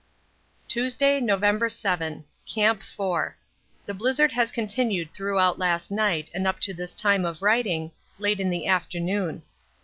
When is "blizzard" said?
3.93-4.31